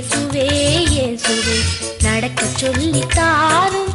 இயேசுவே 0.00 0.44
இயேசுவே 0.92 1.56
நடக்க 2.02 2.44
சொல்லி 2.60 3.02
தாரும். 3.16 3.90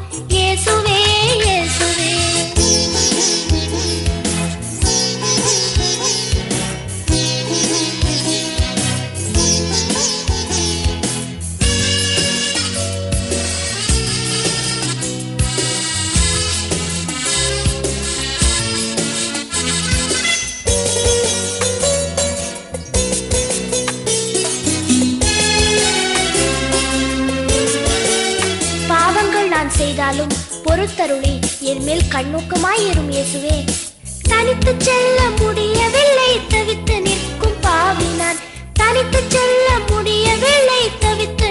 கொடுத்தருளி 30.86 31.32
என் 31.60 31.84
மேல் 31.84 32.04
கண்ணோக்கமாய் 32.12 32.84
எறும் 32.88 33.12
இயேசுவே. 33.12 33.54
தனித்து 34.28 34.72
செல்ல 34.78 35.20
முடியவில்லை 35.40 36.32
தவித்து 36.50 36.96
நிற்கும் 37.02 37.56
பாவி 37.62 38.08
நான். 38.18 38.40
தனித்து 38.74 39.22
செல்ல 39.28 39.68
முடியவில்லை 39.90 40.82
தவித்து 41.00 41.45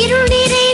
ஈருளிரே 0.00 0.65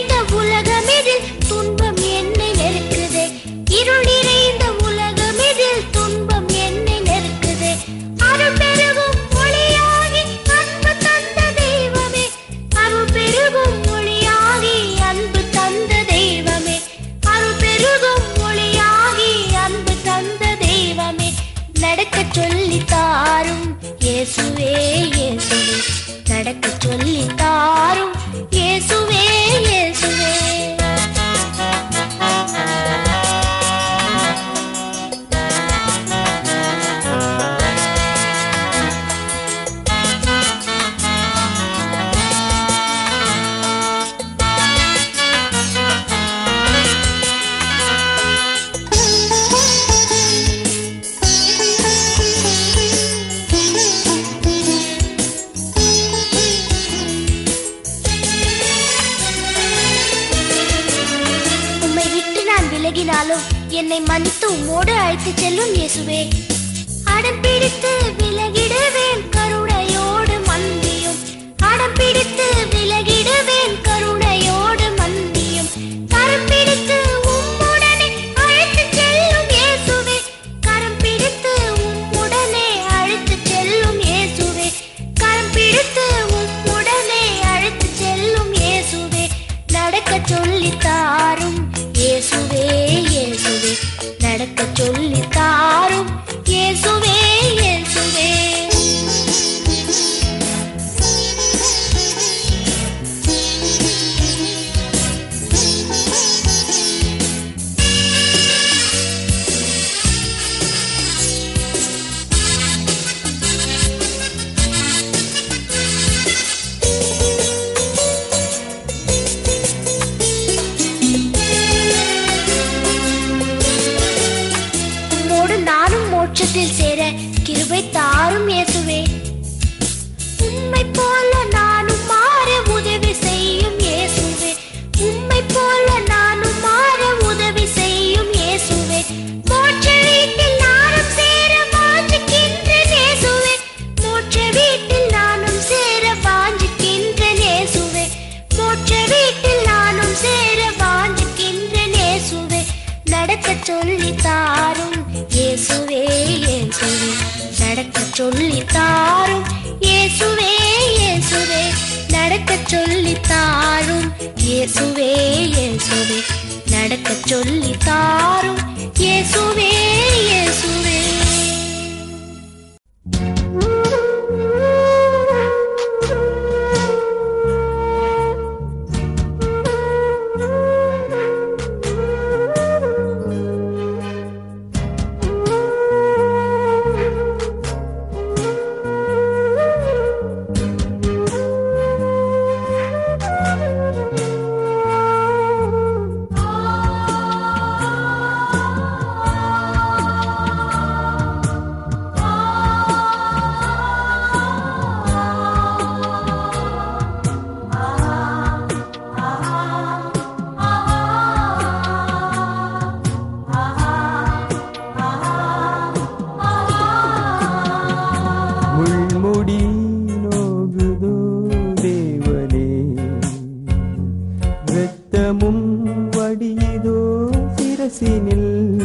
வடியுதோ 225.43 227.31
சிரசினில். 227.57 228.81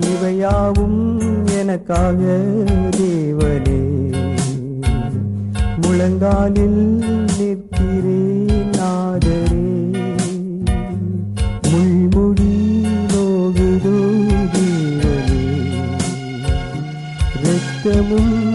இவையாவும் 0.00 1.20
எனக்காக 1.46 2.38
தேவனே. 2.90 4.14
முழங்காலில் 5.80 7.04
நிற்கிறேன் 7.38 8.70
நாதரே. 8.70 9.96
முள்முடி 11.62 12.84
நோகுதோ 13.12 14.24
தேவனே. 14.52 15.62
ரத்தமும் 17.42 18.45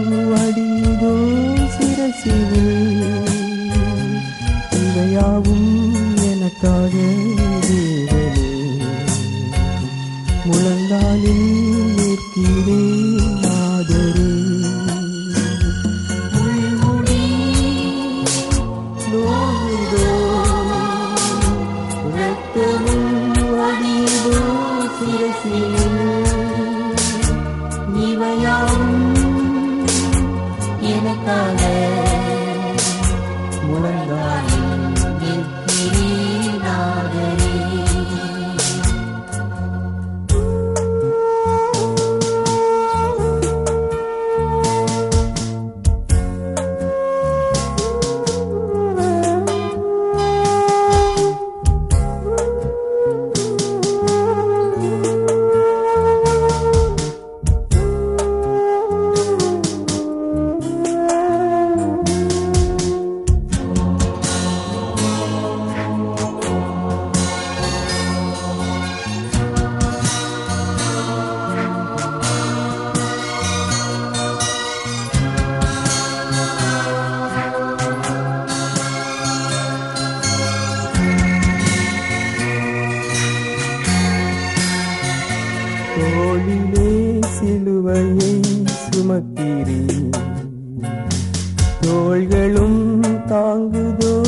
தோள்களும் 91.80 93.02
தாங்குதோ 93.02 94.20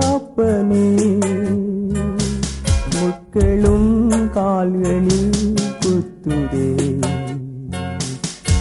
அப்பனே. 0.00 1.18
முட்களும் 2.90 4.30
கால்களில் 4.30 5.54
குத்துதே. 5.80 7.00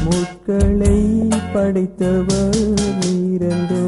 முட்களை 0.04 1.32
படைத்தவர் 1.54 2.74
நீரந்தே 3.00 3.79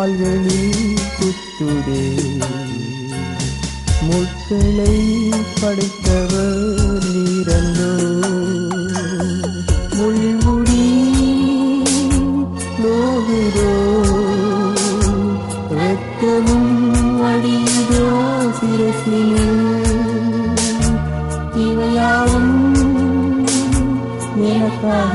கால்களில் 0.00 0.98
குத்துதே. 1.16 2.02
முட்களை 4.06 4.94
படைத்தவர் 5.60 7.08
நீரந்தோ 7.14 7.90
முள்முடி 9.96 10.86
நோகிறோ 12.82 13.74
வெக்கமும் 15.74 16.72
அடிதோ 17.22 18.06
சிரசினில் 18.58 19.62
இவையாவும் 21.66 22.54
எனக்காக 24.50 25.14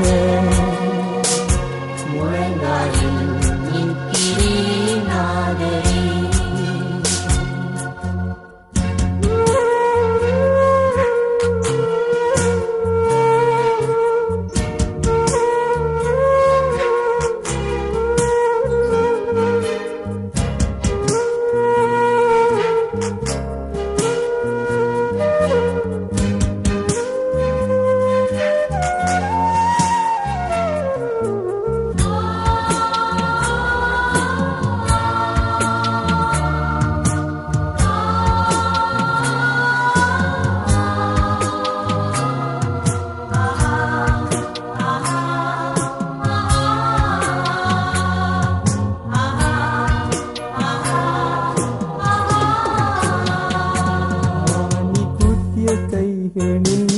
கைகளில் 56.25 56.94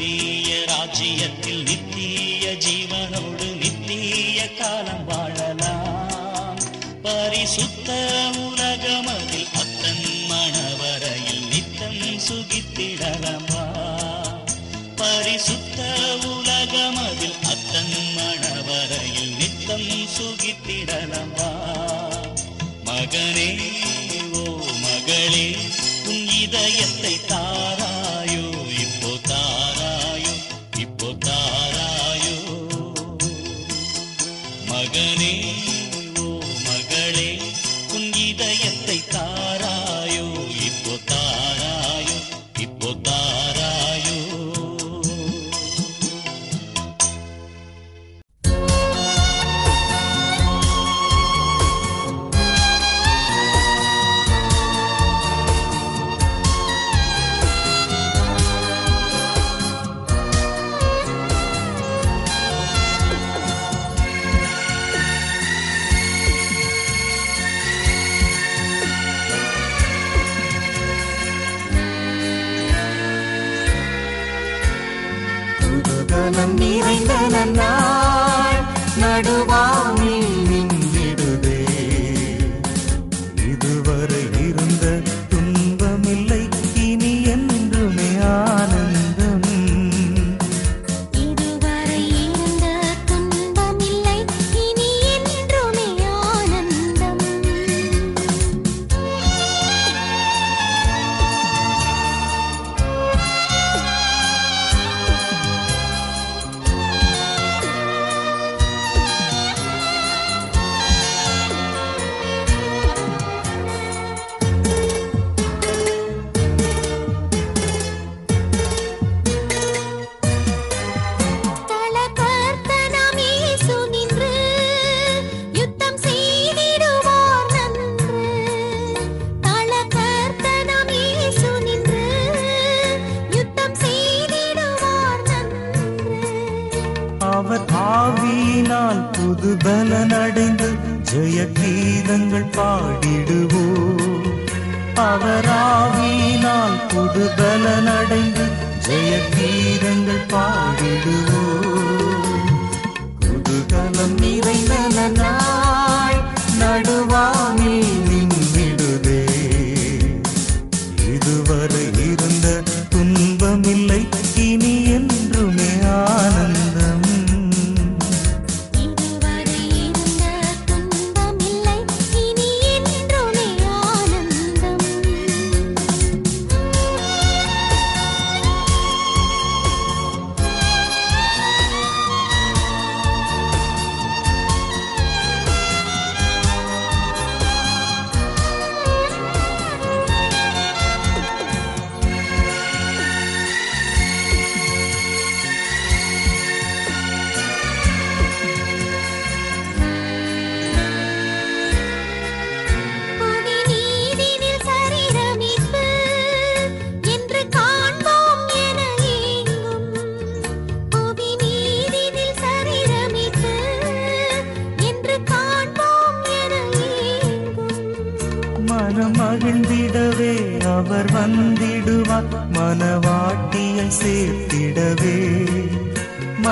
நித்திய 0.00 0.52
ராஜ்யத்தில் 0.66 1.62
நித்திய 1.62 2.44
ஜீவனோடு 2.64 3.46
நித்திய 3.56 4.38
காலம் 4.50 5.04
வாழலாம். 5.04 6.60
பரிசுத்த 7.02 7.88
உலகமதில் 8.44 9.50
அத்தன் 9.54 10.00
மணவரையில் 10.30 11.44
நித்தம் 11.48 11.98
சுகித்திடலமா 12.26 13.64
பரிசுத்த 14.96 15.78
உலகமதில் 16.30 17.38
அத்தன் 17.52 17.94
மணவரையில் 18.16 19.34
நித்தம் 19.36 19.88
சுகித்திடலமா 20.16 21.50
மகனே 22.84 23.50
ஓ 24.34 24.46
மகளே 24.80 25.46
உன் 26.06 26.26
இதயத்தை 26.40 27.14
தார 27.28 27.79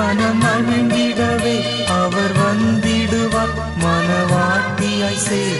மனம் 0.09 0.41
அழுங்கிடவே 0.41 1.55
அவர் 1.87 2.35
வந்திடுவார். 2.37 3.53
மனவாட்டியை 3.79 5.13
சேர்த்திடவே 5.27 5.58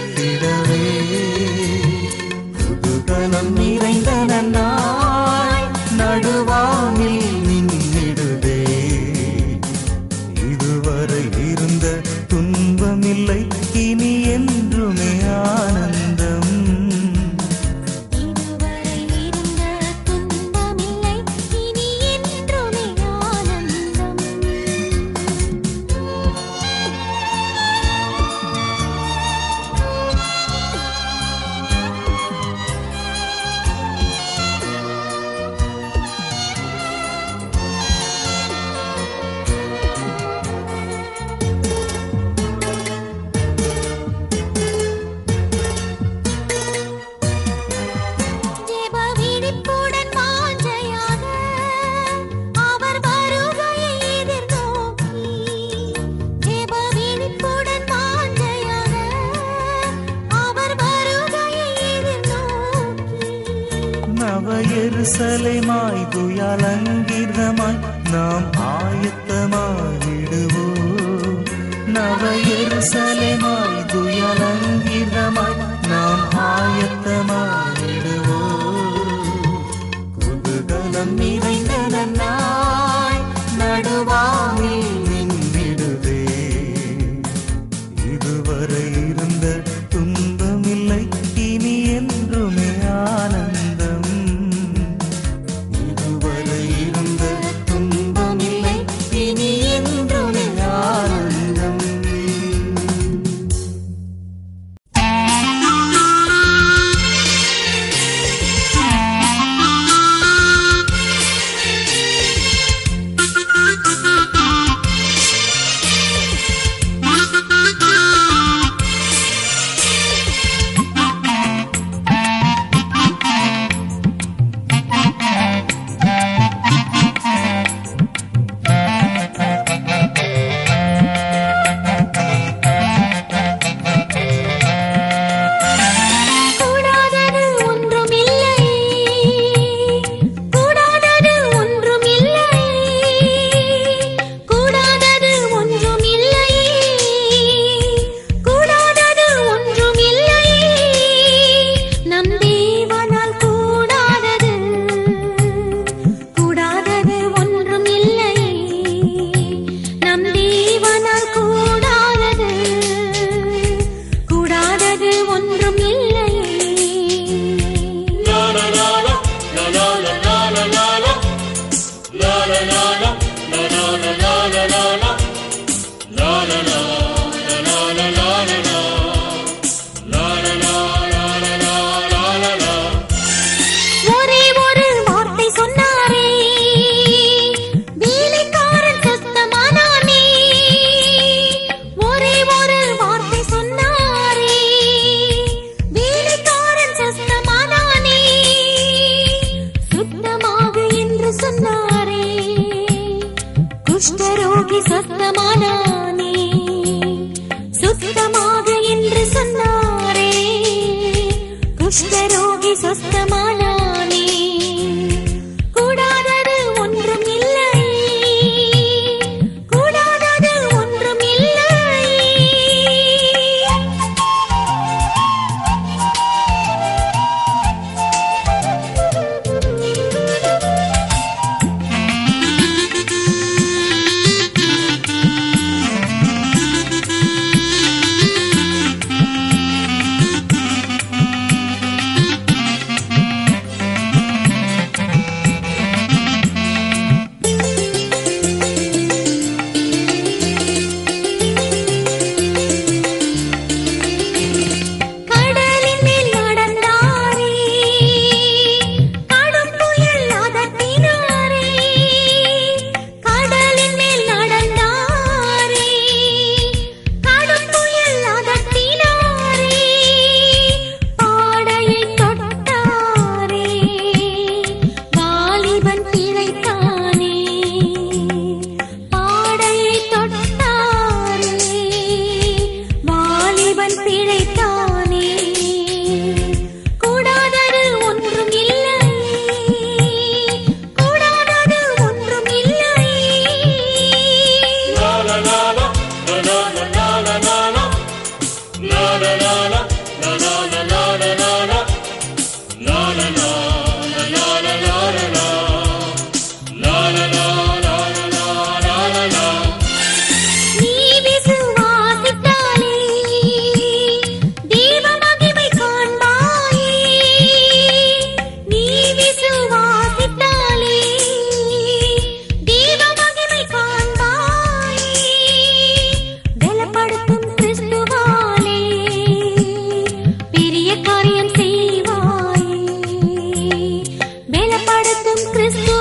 crespo 335.52 335.99